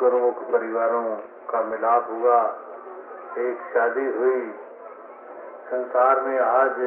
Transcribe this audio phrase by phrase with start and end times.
[0.00, 1.16] गुरुमुख परिवारों
[1.50, 2.40] का मिलाप हुआ।
[3.38, 4.54] एक शादी हुई।
[5.70, 6.80] संसार में आज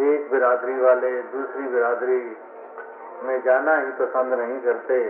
[0.00, 2.36] एक बिरादरी वाले दूसरी बिरादरी
[3.22, 5.08] में जाना ही पसंद नहीं करते।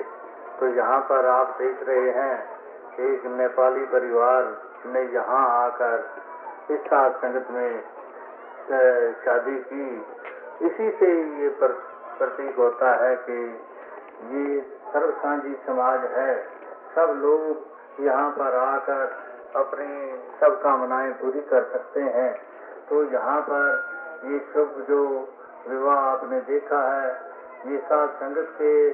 [0.61, 2.54] तो यहाँ पर आप देख रहे हैं
[3.01, 4.45] एक नेपाली परिवार
[4.87, 7.83] ने यहाँ आकर इस साथ संगत में
[9.25, 9.87] शादी की।
[10.67, 11.09] इसी से
[11.41, 13.39] ये प्रतीक होता है कि
[14.31, 14.61] ये
[14.93, 16.35] सर्वसांझी समाज है।
[16.95, 19.05] सब लोग यहाँ पर आकर
[19.57, 19.91] अपनी
[20.41, 22.33] सब कामनाएँ पूरी कर सकते हैं।
[22.89, 25.03] तो यहाँ पर ये शुभ जो
[25.69, 27.11] विवाह आपने देखा है,
[27.67, 28.91] ये साथ संगत के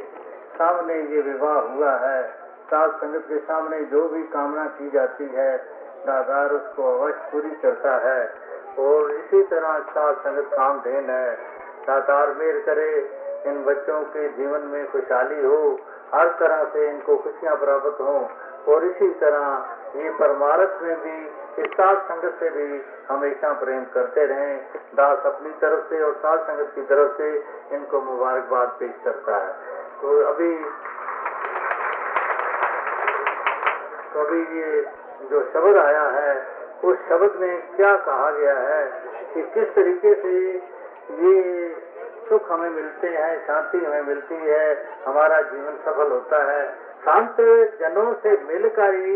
[0.56, 2.39] सामने ये विवाह हुआ है।
[2.70, 5.58] सात संगत के सामने जो भी कामना की जाती है,
[6.06, 8.34] दादार उसको अवश्य पूरी करता है।
[8.78, 11.36] और इसी तरह सात संगत काम देन है।
[11.86, 13.10] दातार मेर करे,
[13.46, 15.78] इन बच्चों के जीवन में खुशहाली हो,
[16.14, 18.30] हर तरह से इनको खुशियाँ प्राप्त हो।
[18.74, 21.26] और इसी तरह ये परमारथ में भी,
[21.62, 26.40] इस सात संगत से भी हमेशा प्रेम करते रहें। दास अपनी तरफ़ से और सात
[26.40, 29.52] संगत की तरफ़ से इनको मुबारकबाद पेश करता है।
[30.02, 30.64] तो अभी
[34.20, 34.82] अभी ये
[35.30, 36.34] जो शब्द आया है,
[36.84, 38.84] उस शब्द में क्या कहा गया है
[39.34, 40.32] कि किस तरीके से
[41.20, 41.34] ये
[42.28, 44.66] सुख हमें मिलते हैं, शांति हमें मिलती है,
[45.06, 46.64] हमारा जीवन सफल होता है।
[47.04, 47.36] शांत
[47.80, 49.14] जनों से मिलकर ही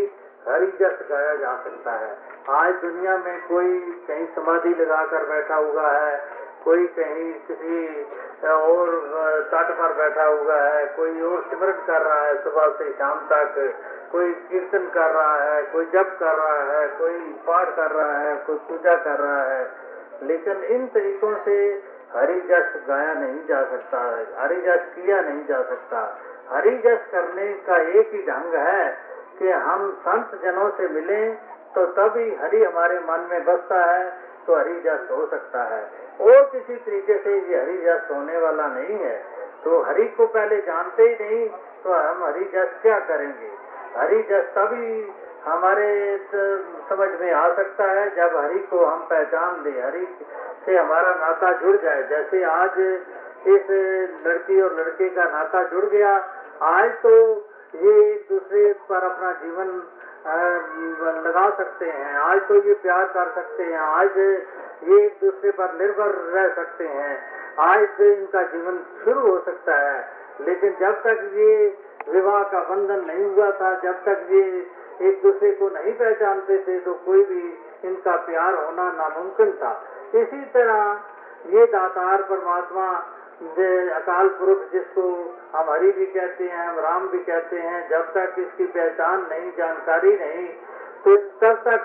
[0.48, 2.16] हरि जस गाया जा सकता है।
[2.54, 6.16] आज दुनिया में कोई कहीं समाधि लगाकर बैठा हुआ है,
[6.64, 8.06] कोई कहीं किसी
[8.44, 8.90] और
[9.52, 13.74] तट पर बैठा हुआ है, कोई और सिमरन कर रहा है सुबह से शाम तक।
[14.12, 18.36] कोई कीर्तन कर रहा है, कोई जप कर रहा है, कोई पाठ कर रहा है,
[18.36, 19.70] कोई पूजा कर रहा है।
[20.22, 21.56] लेकिन इन तरीकों से
[22.16, 24.00] हरि जस गाया नहीं जा सकता
[24.42, 26.02] हरि जस किया नहीं जा सकता।
[26.50, 28.84] हरि जस करने का एक ही ढंग है
[29.38, 31.26] कि हम संत जनों से मिले
[31.74, 34.04] तो तभी हरि हमारे मन में बसता है
[34.46, 35.82] तो हरि जस हो सकता है।
[36.20, 39.16] और किसी तरीके से ये हरि जस होने वाला नहीं है।
[39.64, 41.48] तो हरि को पहले जानते ही नहीं
[41.84, 43.50] तो हम हरि जस क्या करेंगे?
[43.96, 44.22] हरि
[44.56, 45.12] तभी
[45.44, 45.88] हमारे
[46.88, 50.06] समझ में आ सकता है, जब हरि को हम पहचान ले हरि
[50.64, 52.78] से हमारा नाता जुड़ जाए। जैसे आज
[53.48, 53.70] इस
[54.26, 56.14] लड़की और लड़के का नाता जुड़ गया,
[56.62, 57.12] आज तो
[57.76, 59.68] ये एक दूसरे पर अपना जीवन
[61.26, 65.74] लगा सकते हैं, आज तो ये प्यार कर सकते हैं, आज ये एक दूसरे पर
[65.74, 67.16] निर्भर रह सकते हैं,
[67.60, 69.98] आज से इनका जीवन शुरू हो सकता है।
[70.40, 71.68] लेकिन जब तक ये
[72.06, 74.42] विवाह का बंधन नहीं हुआ था। जब तक ये
[75.02, 77.42] एक दूसरे को नहीं पहचानते थे तो कोई भी
[77.84, 79.72] इनका प्यार होना नामुमकिन था।
[80.14, 82.86] इसी तरह ये दातार परमात्मा
[83.94, 85.02] अकाल पुरुष जिसको
[85.54, 89.50] हम हरि भी कहते हैं, हम राम भी कहते हैं, जब तक इसकी पहचान नहीं,
[89.58, 90.46] जानकारी नहीं
[91.04, 91.84] तो तब तक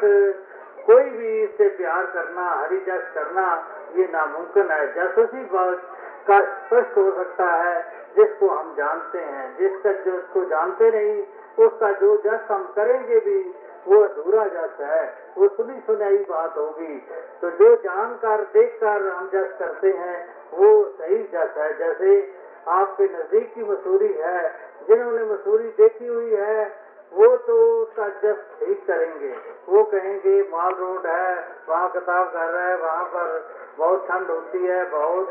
[0.86, 3.48] कोई भी इससे प्यार करना हरि जस करना,
[3.96, 5.82] ये नामुमकिन है। जस उसी बात
[6.28, 7.82] का स्पष्ट हो सकता है
[8.16, 11.24] जिसको हम जानते हैं जिसका उसको जानते नहीं,
[11.66, 13.56] उसका जो जस हम करेंगे भी,
[13.88, 17.08] वो अधूरा जस है। वो सुनी सुनाई बात होगी।
[17.42, 22.34] तो जो जानकर, देखकर हम जस करते हैं, वो सही जस है। जैसे
[22.68, 24.54] आपके नज़दीक की मसूरी है,
[24.88, 29.36] जिन्होंने मसूरी देखी हुई है, वो तो उसका जस ठीक करेंगे।
[29.70, 34.66] वो कहेंगे, माल रोड है, वहाँ किताब कर रहा है, वहाँ पर बहुत ठंड होती
[34.66, 35.30] है, बहुत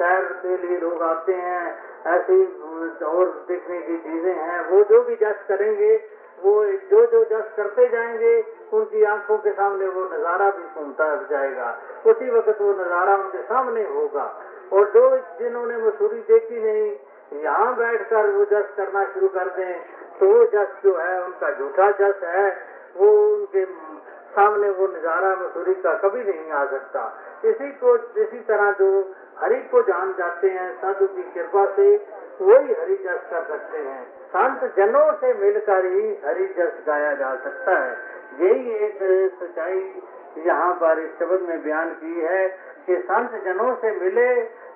[0.00, 1.64] सैर के लिए लोग आते हैं,
[2.08, 2.38] ऐसी
[3.06, 5.94] और देखने की चीज़ें हैं, वो जो भी जस करेंगे,
[6.38, 6.52] वो
[6.90, 8.34] जो जो जस करते जाएँगे,
[8.72, 11.68] उनकी आँखों के सामने वो नज़ारा भी सुनता जाएगा।
[12.06, 14.24] उसी वक्त वो नज़ारा उनके सामने होगा।
[14.72, 15.02] और जो
[15.38, 19.80] जिन्होंने मसूरी देखी नहीं, यहाँ बैठकर वो जस करना शुरू कर दें
[20.20, 22.48] तो वो जस जो है, उनका झूठा जस है।
[22.96, 23.64] वो उनके
[24.30, 27.02] सामने वो नज़ारा मसूरी का कभी नहीं आ सकता।
[27.44, 28.88] इसी को, इसी तरह जो
[29.42, 31.88] हरि को जान जाते हैं, साधु की कृपा से
[32.40, 37.34] वही हरि जस कर सकते हैं। संत जनों से मिलकर ही हरि जस गाया जा
[37.36, 37.92] सकता है।
[38.40, 38.98] यही एक
[39.40, 39.80] सच्चाई
[40.46, 42.46] यहाँ पर इस शब्द में बयान की है
[42.86, 44.28] कि संत जनों से मिले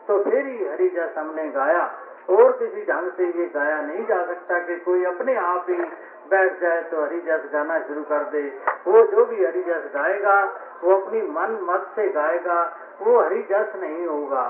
[0.08, 1.84] तो फिर ही हरि जस हमने गाया।
[2.30, 5.76] और किसी ढंग से ये गाया नहीं जा सकता कि कोई अपने आप ही
[6.26, 8.42] बैठ जाए तो हरिजस गाना शुरू कर दे।
[8.86, 10.36] वो जो भी हरि जस गाएगा,
[10.84, 12.60] वो अपनी मन मत से गाएगा,
[13.00, 14.46] वो हरि जस नहीं होगा।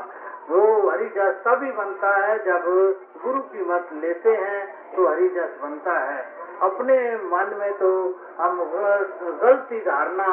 [0.51, 2.65] वो हरि जस तभी बनता है जब
[3.23, 4.61] गुरु की मत लेते हैं
[4.97, 6.25] तो हरि जस बनता है।
[6.63, 7.91] अपने मन में तो
[8.39, 8.59] हम
[9.43, 10.29] गलती धारणा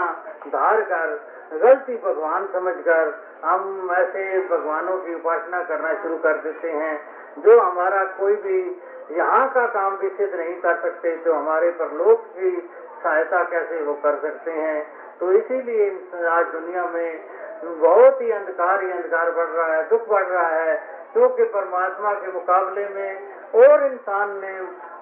[0.47, 1.15] धार कर,
[1.53, 3.13] गलती भगवान समझकर
[3.45, 6.93] हम ऐसे भगवानों की उपासना करना शुरू कर देते हैं।
[7.37, 8.59] जो हमारा कोई भी
[9.11, 12.51] यहाँ का काम भी सिद्ध नहीं कर सकते, जो हमारे परलोक की
[13.03, 14.81] सहायता कैसे वो कर सकते हैं।
[15.19, 15.89] तो इसीलिए
[16.29, 17.19] आज दुनिया में
[17.63, 20.75] बहुत ही अंधकार ही अंधकार बढ़ रहा है, दुख बढ़ रहा है,
[21.13, 23.11] क्योंकि परमात्मा के मुकाबले में
[23.55, 24.53] और इंसान ने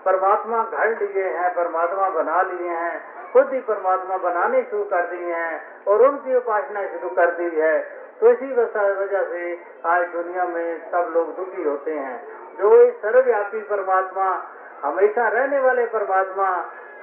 [0.06, 3.00] परमात्मा घर लिए हैं, परमात्मा बना लिए हैं,
[3.34, 7.78] खुद ही परमात्मा बनाने शुरू कर दिए हैं और उनकी उपासना शुरू कर दी है।
[8.21, 12.16] तो इसी वजह से आज दुनिया में सब लोग दुखी होते हैं।
[12.57, 14.30] जो सर्वव्यापी परमात्मा,
[14.83, 16.50] हमेशा रहने वाले परमात्मा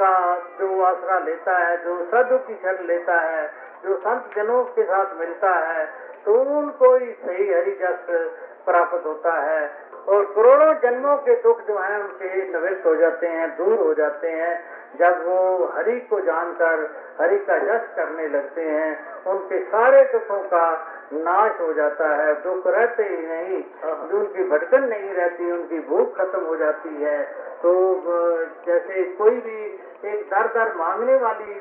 [0.00, 0.12] का
[0.60, 3.52] जो आसरा लेता है, जो सदु की शरण लेता है,
[3.84, 5.84] जो संत जनों के साथ मिलता है
[6.24, 8.06] तो उनको ही सही हरि जस
[8.66, 9.70] प्राप्त होता है।
[10.08, 14.30] और करोड़ों जन्मों के दुख जो है, उनके निवृत्त हो जाते हैं, दूर हो जाते
[14.30, 14.52] हैं।
[14.98, 16.82] जब वो हरि को जानकर,
[17.20, 20.64] हरि का जस करने लगते हैं, उनके सारे दुखों का
[21.12, 23.62] नाश हो जाता है दुख रहते ही नहीं
[24.18, 27.22] उनकी भटकन नहीं रहती उनकी भूख खत्म हो जाती है।
[27.62, 27.72] तो
[28.66, 29.60] जैसे कोई भी
[30.10, 31.60] एक दर दर मांगने वाली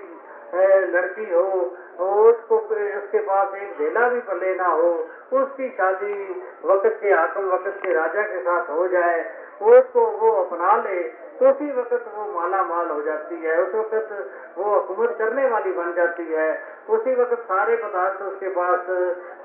[0.92, 1.44] लड़की हो
[2.00, 4.92] उसको उसके पास एक धेला भी पले ना हो
[5.34, 6.18] उसकी शादी
[6.66, 9.20] वक्त के आकम वक्त के राजा के साथ हो जाए
[9.72, 11.02] उसको वो अपना ले
[11.40, 15.72] तो उसी वक्त वो माला माल हो जाती है, उस वक्त वो हुकूमत करने वाली
[15.72, 16.50] बन जाती है।
[16.90, 18.90] उसी वक्त सारे पदार्थ उसके पास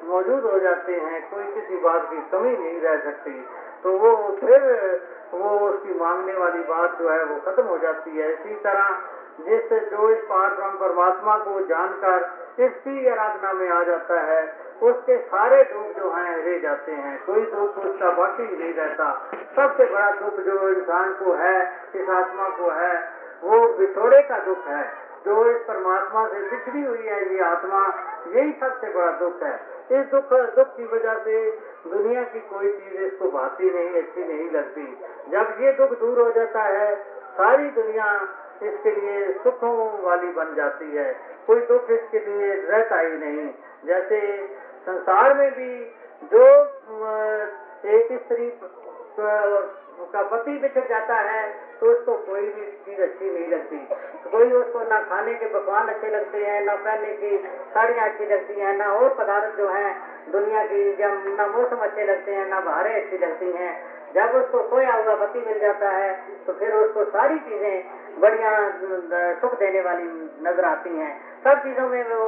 [0.04, 3.34] मौजूद हो जाते हैं, कोई किसी बात की कमी नहीं रह सकती।
[3.82, 4.60] तो वो फिर
[5.34, 8.88] वो उसकी मांगने वाली बात जो है वो खत्म हो जाती है। इसी तरह
[9.40, 10.50] जिस जो इस पार
[10.80, 14.42] परमात्मा को जानकर इसकी आराधना में आ जाता है
[14.82, 19.84] उसके सारे दुख जो हैं, रह जाते हैं। कोई दुख उसका बाकी नहीं रहता। सबसे
[19.84, 23.12] बड़ा दुख जो इंसान को है, इस आत्मा को है,
[23.42, 27.94] वो बिछोड़े का दुख है। जो इस परमात्मा से बिछड़ी हुई है, ये आत्मा,
[28.28, 29.54] यही सबसे बड़ा दुख है।
[29.92, 31.50] इस दुख दुख की वजह से
[31.86, 34.98] दुनिया की कोई चीज़ इसको भाती नहीं, अच्छी नहीं लगती।
[35.28, 36.96] जब ये दुख दूर हो जाता है,
[37.30, 38.28] सारी दुनिया
[38.62, 43.54] इसके लिए सुखों वाली बन जाती है। कोई दुख इसके लिए रहता ही नहीं।
[43.84, 44.48] जैसे
[44.80, 45.72] संसार में भी
[46.30, 46.44] जो
[47.90, 48.50] एक स्त्री
[50.12, 51.42] का पति बिछड़ जाता है
[51.80, 53.76] तो उसको कोई भी चीज़ अच्छी नहीं लगती।
[54.30, 57.36] कोई उसको ना खाने के पकवान अच्छे लगते हैं, ना पहनने की
[57.74, 59.90] साड़ियाँ अच्छी लगती हैं, ना और पदार्थ जो हैं,
[60.32, 63.72] दुनिया की जब ना मौसम अच्छे लगते हैं, ना बाहरें अच्छी लगती हैं।
[64.14, 66.12] जब उसको खोया हुआ पति मिल जाता है
[66.46, 68.52] तो फिर उसको सारी चीज़ें बढ़िया
[69.40, 70.06] सुख देने वाली
[70.42, 71.12] नज़र आती हैं।
[71.44, 72.22] सब चीज़ों में वो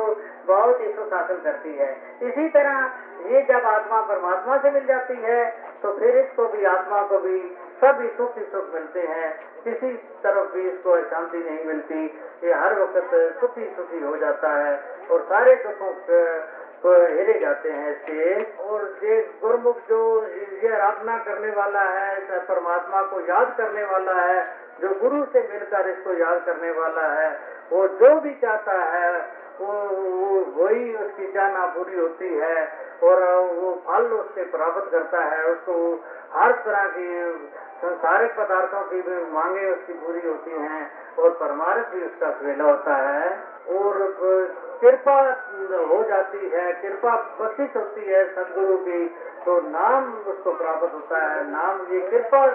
[0.46, 1.90] बहुत सुख हासिल करती है।
[2.22, 5.44] इसी तरह ये जब आत्मा परमात्मा से मिल जाती है
[5.82, 7.38] तो फिर इसको भी, आत्मा को भी
[7.80, 9.30] सब सुख ही सुख मिलते हैं।
[9.64, 9.92] किसी
[10.22, 12.04] तरफ़ भी इसको शांति नहीं मिलती।
[12.44, 14.74] ये हर वक्त सुखी सुखी हो जाता है
[15.10, 15.92] और सारे सुखों
[16.82, 20.00] तो हेरे जाते हैं इसके। और ये गुरमुख जो
[20.62, 24.40] ये आराधना करने वाला है परमात्मा को याद करने वाला है,
[24.80, 27.30] जो गुरु से मिलकर इसको याद करने वाला है,
[27.72, 29.10] वो जो भी चाहता है
[29.60, 32.68] वही उसकी चाहना पूरी होती है
[33.02, 33.22] और
[33.54, 35.74] वो फल उससे प्राप्त करता है। उसको
[36.32, 37.06] हर तरह की
[37.82, 40.82] संसारिक पदार्थों की भी मांगे उसकी पूरी होती हैं
[41.16, 43.30] और परमारथ भी उसका सवेला होता है।
[43.70, 43.94] और
[44.82, 45.16] कृपा
[45.88, 49.06] हो जाती है, कृपा बख्शिश होती है सदगुरु की
[49.44, 52.46] तो नाम उसको प्राप्त होता है। नाम ये कृपा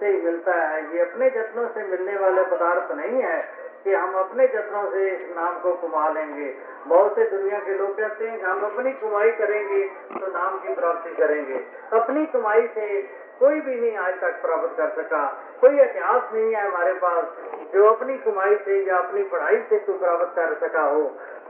[0.00, 3.40] से ही मिलता है। ये अपने जत्नों से मिलने वाले पदार्थ नहीं है
[3.84, 6.52] कि हम अपने जत्नों से इस नाम को कमा लेंगे।
[6.86, 9.84] बहुत से दुनिया के लोग कहते हैं कि हम अपनी कमाई करेंगे
[10.20, 11.60] तो नाम की प्राप्ति करेंगे।
[11.92, 13.02] अपनी कमाई से
[13.38, 15.24] कोई भी नहीं आज तक प्राप्त कर सका।
[15.60, 17.24] कोई इतिहास नहीं है हमारे पास
[17.74, 21.02] जो अपनी कमाई से या अपनी पढ़ाई से कोई प्राप्त कर सका हो।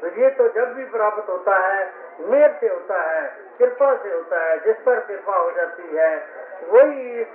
[0.02, 3.22] तो ये तो जब भी प्राप्त होता है, मेर से होता है,
[3.58, 6.26] कृपा से होता है, जिस पर कृपा हो जाती है,
[6.68, 7.26] वही इस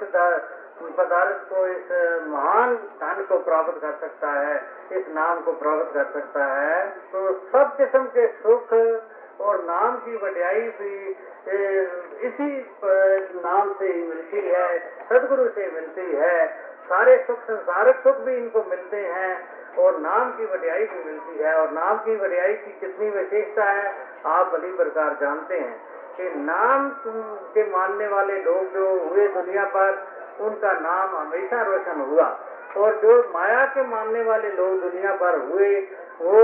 [0.98, 1.92] पदार्थ को इस
[2.28, 4.56] महान धन को प्राप्त कर सकता है,
[4.92, 8.74] इस नाम को प्राप्त कर सकता है तो सब किस्म के सुख
[9.42, 10.94] और नाम की वड्याई भी
[12.28, 12.50] इसी
[13.38, 14.80] नाम से ही मिलती है,
[15.10, 16.48] सदगुरु से मिलती है।
[16.88, 21.54] सारे सुख, संसारिक सुख भी इनको मिलते हैं और नाम की वड्याई भी मिलती है।
[21.56, 23.94] और नाम की वड्याई की कितनी विशेषता है,
[24.26, 25.76] आप भली प्रकार जानते हैं
[26.18, 26.90] कि नाम
[27.54, 29.92] के मानने वाले लोग जो हुए दुनिया पर
[30.42, 32.28] उनका नाम हमेशा रोशन हुआ।
[32.78, 35.70] और जो माया के मानने वाले लोग दुनिया पर हुए,
[36.22, 36.42] वो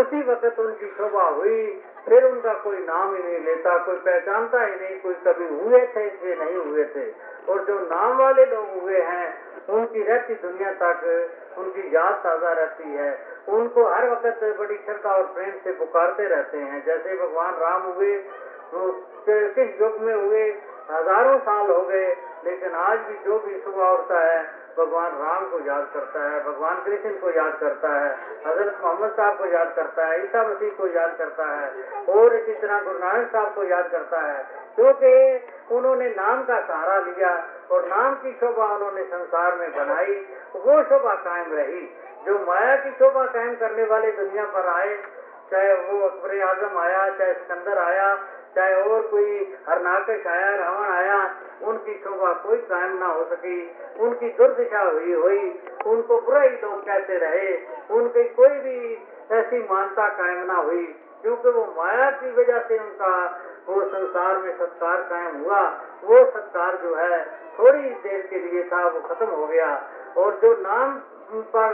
[0.00, 4.74] उसी वक्त उनकी शोभा हुई, फिर उनका कोई नाम ही नहीं लेता, कोई पहचानता ही
[4.74, 7.06] नहीं, कोई कभी हुए थे इसलिए नहीं हुए थे।
[7.48, 9.26] और जो नाम वाले लोग हुए हैं,
[9.68, 13.10] उनकी रहती दुनिया तक, उनकी याद ताज़ा रहती है।
[13.48, 18.16] उनको हर वक्त बड़ी श्रद्धा और प्रेम से पुकारते रहते हैं। जैसे भगवान राम हुए
[19.26, 20.44] किस युग में हुए
[20.90, 25.58] हज़ारों साल हो गए, लेकिन आज भी जो भी सुबह उठता है, भगवान राम को
[25.66, 28.08] याद करता है, भगवान कृष्ण को याद करता है,
[28.46, 31.70] हज़रत मोहम्मद साहब को याद करता है, ईसा मसीह को याद करता है,
[32.08, 34.44] और इसी तरह गुरु नानक साहब को याद करता है,
[34.76, 35.12] क्योंकि
[35.74, 37.32] उन्होंने नाम का सहारा लिया
[37.70, 40.14] और नाम की शोभा उन्होंने संसार में बनाई,
[40.54, 41.88] वो शोभा कायम रही।
[42.26, 44.96] जो माया की शोभा कायम करने वाले दुनिया पर आए,
[45.50, 48.14] चाहे वो अकबर आज़म आया, चाहे सिकंदर आया
[48.54, 54.28] चाहे और कोई हरनाकश आया, रावण आया, उनकी शोभा कोई कायम ना हो सकी। उनकी
[54.28, 57.58] दुर्दशा हुई हुई। उनको बुरा ही लोग कहते रहे।
[57.90, 63.42] उनकी कोई भी ऐसी मानता कायम ना हुई, क्योंकि वो माया की वजह से उनका
[63.68, 65.60] वो संसार में सत्कार कायम हुआ।
[66.04, 67.26] वो सत्कार जो है,
[67.58, 71.00] थोड़ी देर के लिए था, वो खत्म हो गया। और जो नाम
[71.32, 71.72] पर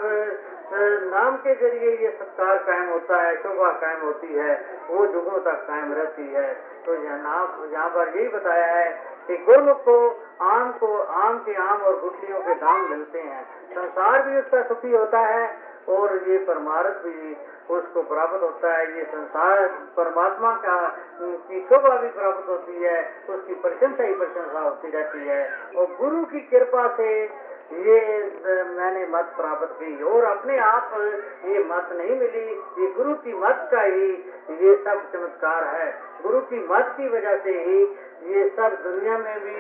[0.72, 4.52] नाम के ज़रिए ये सत्कार कायम होता है, शोभा कायम होती है,
[4.90, 6.52] वो युगों तक कायम रहती है।
[6.86, 8.90] तो यहाँ यहाँ पर यही बताया है
[9.26, 9.96] कि गुरमुख को
[10.40, 14.92] आम को, आम के आम और गुटलियों के दाम मिलते हैं। संसार भी उसका सुखी
[14.92, 15.58] होता है
[15.88, 17.36] और ये परमार्थ भी
[17.70, 20.78] उसको प्राप्त होता है। ये संसार परमात्मा का
[21.22, 22.98] की शोभा भी प्राप्त होती है,
[23.30, 25.42] उसकी प्रशंसा ही प्रशंसा होती रहती है।
[25.76, 27.10] और गुरु की कृपा से
[27.72, 28.08] ये
[28.64, 30.90] मैंने मत प्राप्त की। और अपने आप,
[31.44, 34.12] ये मत नहीं मिली। ये गुरु की मत का ही
[34.50, 37.84] ये सब चमत्कार है। गुरु की मत की वजह से ही
[38.22, 39.56] ये सब दुनिया में भी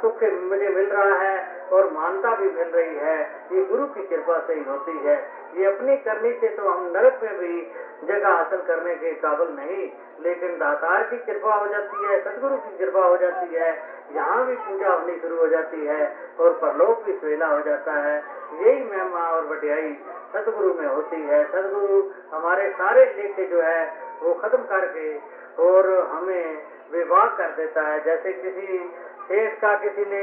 [0.00, 3.20] सुख मुझे मिल रहा है। और मानता भी मिल रही है
[3.52, 5.16] ये गुरु की कृपा से ही होती है।
[5.56, 7.60] ये अपनी करनी से तो हम नरक में भी
[8.04, 9.88] जगह हासिल करने के काबिल नहीं,
[10.20, 13.70] लेकिन दातार की कृपा हो जाती है, सदगुरु की कृपा हो जाती है,
[14.12, 16.00] यहाँ भी पूजा होनी शुरू हो जाती है
[16.40, 18.16] और परलोक भी सुहेला हो जाता है।
[18.60, 19.92] यही महिमा और बटियाई
[20.34, 22.02] सदगुरु में होती है। सदगुरु
[22.32, 23.84] हमारे सारे लेखे जो है,
[24.22, 25.14] वो खत्म करके
[25.62, 26.62] और हमें
[26.92, 28.78] विवाह कर देता है। जैसे किसी
[29.22, 30.22] सेठ का किसी ने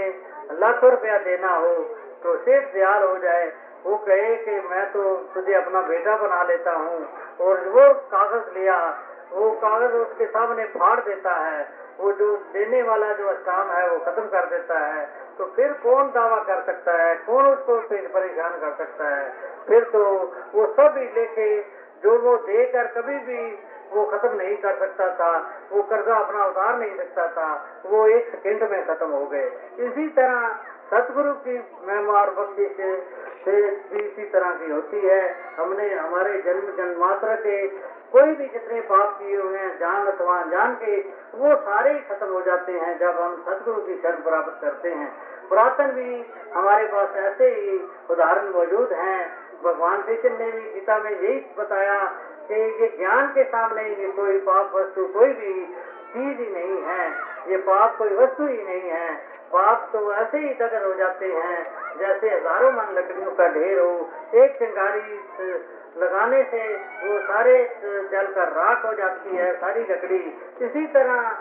[0.50, 1.74] लाखों रुपया देना हो
[2.24, 3.51] तो सेठ दयाल हो जाए।
[3.86, 7.08] वो कहे कि मैं तो तुझे अपना बेटा बना लेता हूँ,
[7.41, 8.77] और वो कागज़ लिया।
[9.32, 11.68] वो कागज़ उसके सामने फाड़ देता है।
[12.00, 15.06] वो जो देने वाला जो काम है, वो खत्म कर देता है।
[15.38, 17.15] तो फिर कौन दावा कर सकता है?
[17.15, 17.79] कौन उसको
[18.13, 19.34] परेशान कर सकता है?
[19.68, 20.03] फिर तो
[20.56, 21.62] वो सब लेके,
[22.03, 26.77] जो वो देकर कभी भी वो खत्म नहीं कर सकता था, वो कर्जा अपना उतार
[26.77, 29.48] नहीं सकता था, वो एक सेकंड में खत्म हो गए।
[29.79, 30.60] इसी तरह
[30.91, 32.72] सतगुरु की महिमा और बख्शिश
[33.46, 37.67] से भी इसी तरह की होती है। हमने, हमारे जन्म, जन्मात्र के
[38.13, 41.01] कोई भी जितने पाप किए हुए हैं, जान अथवा जान के,
[41.36, 45.17] वो सारे ही खत्म हो जाते हैं जब हम सतगुरु की शरण प्राप्त करते हैं।
[45.50, 51.11] पुरातन भी हमारे पास ऐसे ही उदाहरण मौजूद हैं। भगवान कृष्ण ने भी गीता में
[51.11, 51.99] यही बताया
[52.49, 55.53] कि ये ज्ञान के सामने ये कोई पाप वस्तु कोई भी
[56.13, 57.09] चीज़ ही नहीं है।
[57.49, 59.09] ये पाप कोई वस्तु ही नहीं है।
[59.51, 61.59] पाप तो ऐसे ही दगन हो जाते हैं,
[61.99, 65.19] जैसे हज़ारों मन लकड़ियों का ढेर हो। एक चिंगारी
[65.97, 66.63] लगाने से
[67.03, 67.55] वो सारे
[68.11, 70.19] जल कर राख हो जाती है, सारी लकड़ी।
[70.61, 71.31] इसी तरह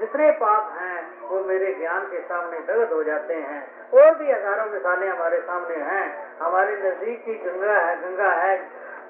[0.00, 0.99] जितने पाप हैं
[1.30, 5.76] वो मेरे ज्ञान के सामने दगत हो जाते हैं। और भी हज़ारों मिसालें हमारे सामने
[5.84, 6.04] हैं।
[6.38, 8.54] हमारे नज़दीक की गंगा है गंगा है।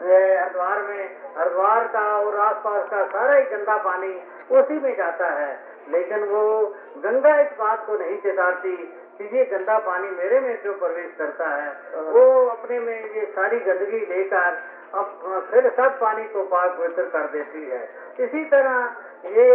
[0.01, 4.13] हरिद्वार में, हरिद्वार का और आसपास का सारा ही गंदा पानी
[4.51, 5.59] उसी में जाता है।
[5.89, 6.45] लेकिन वो
[6.99, 8.77] गंगा इस बात को नहीं चेताती
[9.19, 11.71] कि ये गंदा पानी मेरे में जो प्रवेश करता है,
[12.03, 14.63] वो अपने में ये सारी गंदगी लेकर
[14.95, 17.83] अब फिर सब पानी को पाक पवित्र कर देती है।
[18.21, 18.95] इसी तरह
[19.27, 19.47] ये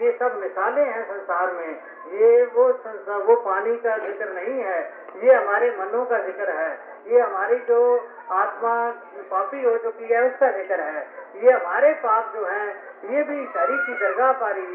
[0.00, 1.70] ये सब मिसालें हैं संसार में।
[2.12, 2.68] ये वो
[3.26, 4.78] वो पानी का ज़िक्र नहीं है।
[5.22, 6.70] ये हमारे मनों का ज़िक्र है।
[7.06, 7.80] ये हमारी जो
[8.32, 8.74] आत्मा
[9.30, 12.68] पापी हो चुकी है, उसका ज़िक्र है। ये हमारे पाप जो हैं,
[13.10, 14.66] ये भी शरीर की दरगाह पारी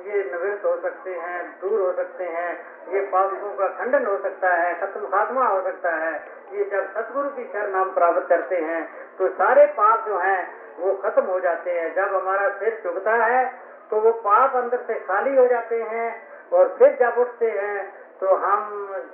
[0.00, 2.50] ये निवृत्त हो सकते हैं, दूर हो सकते हैं।
[2.88, 6.12] ये पापों का खंडन हो सकता है खत्म खात्मा हो सकता है।
[6.52, 8.82] ये जब सतगुरु की शरण हम प्राप्त करते हैं
[9.18, 10.40] तो सारे पाप जो हैं,
[10.78, 13.42] वो खत्म हो जाते हैं। जब हमारा सिर चुभता है
[13.90, 16.08] तो वो पाप अंदर से खाली हो जाते हैं
[16.52, 17.78] और फिर जब उठते हैं
[18.20, 18.62] तो हम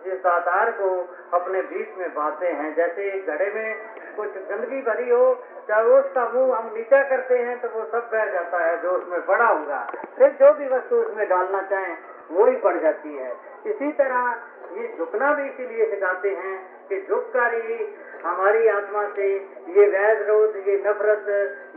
[0.04, 0.88] जिस दातार को
[1.34, 3.74] अपने बीच में बांधते हैं, जैसे एक घड़े में
[4.16, 5.26] कुछ गंदगी भरी हो
[5.68, 9.20] चाहे उसका मुँह हम नीचा करते हैं तो वो सब बह जाता है जो उसमें
[9.26, 9.80] पड़ा होगा
[10.16, 11.96] फिर जो भी वस्तु उसमें डालना चाहें,
[12.30, 13.30] वो ही पड़ जाती है।
[13.66, 16.56] इसी तरह ये झुकना भी इसीलिए सिखाते हैं
[16.88, 17.76] कि झुक कर ही
[18.24, 19.28] हमारी आत्मा से
[19.76, 21.26] ये वैध रोध, ये नफरत,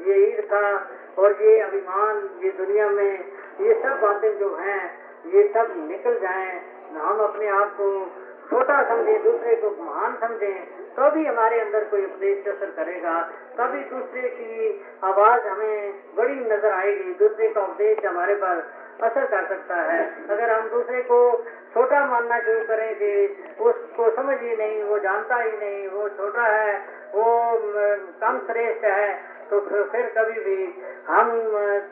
[0.07, 0.61] ये ईर्षा
[1.17, 3.11] और ये अभिमान, ये दुनिया में
[3.61, 4.81] ये सब बातें जो हैं,
[5.27, 6.59] ये सब निकल जाएँ,
[6.97, 7.89] हम अपने आप को
[8.49, 10.53] छोटा समझे, दूसरे को महान समझे
[10.97, 13.15] तो हमारे अंदर कोई उपदेश असर करेगा।
[13.57, 14.69] तभी दूसरे की
[15.03, 18.61] आवाज़ हमें बड़ी नज़र आएगी, दूसरे का उपदेश हमारे पर
[19.03, 21.19] असर कर सकता है। अगर हम दूसरे को
[21.73, 23.11] छोटा मानना शुरू करें कि
[23.61, 26.77] उसको समझ ही नहीं, वो जानता ही नहीं, वो छोटा है,
[27.15, 27.25] वो
[28.21, 31.41] कम श्रेष्ठ है तो फिर, कभी भी हम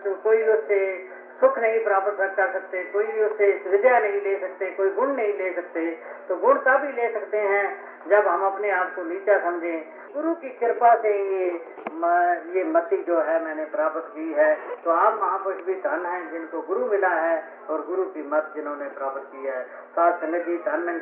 [0.03, 1.09] तो कोई उससे
[1.39, 5.53] सुख नहीं प्राप्त कर सकते कोई उससे विद्या नहीं ले सकते कोई गुण नहीं ले
[5.53, 10.33] सकते तो गुण तभी ले सकते हैं जब हम अपने आप को नीचा समझें। गुरु
[10.33, 15.19] की कृपा से ये म- ये मति जो है मैंने प्राप्त की है। तो आप
[15.21, 19.43] महापुरुष भी धन है जिनको गुरु मिला है और गुरु की मत जिन्होंने प्राप्त की
[19.45, 21.01] है। सात संगत धन